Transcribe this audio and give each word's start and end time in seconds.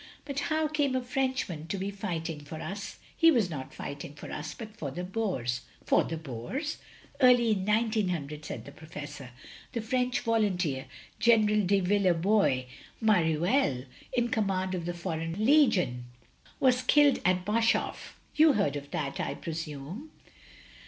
But 0.25 0.39
how 0.49 0.67
came 0.67 0.95
a 0.95 1.01
Frenchman 1.03 1.67
to 1.67 1.77
be 1.77 1.91
fighting 1.91 2.39
for 2.39 2.59
us?"" 2.59 2.97
He 3.15 3.29
was 3.29 3.51
not 3.51 3.71
fighting 3.71 4.15
for 4.15 4.31
us, 4.31 4.55
but 4.55 4.75
for 4.75 4.89
the 4.89 5.03
Boers." 5.03 5.61
"For 5.85 6.03
the 6.03 6.17
Boers!" 6.17 6.77
"Early 7.19 7.51
in 7.51 7.67
1900," 7.67 8.43
said 8.43 8.65
the 8.65 8.71
Professor, 8.71 9.29
"the 9.73 9.79
French 9.81 10.23
voltmteer. 10.23 10.85
General 11.19 11.67
de 11.67 11.81
Villebois 11.81 12.63
Mareuir 12.99 13.85
in 14.13 14.29
command 14.29 14.73
of 14.73 14.85
the 14.85 14.95
foreign 14.95 15.45
legion, 15.45 16.05
was 16.59 16.81
killed 16.81 17.19
at 17.23 17.45
Boshof. 17.45 18.17
You 18.33 18.53
heard 18.53 18.75
of 18.75 18.89
that, 18.89 19.19
I 19.19 19.35
presume?" 19.35 20.09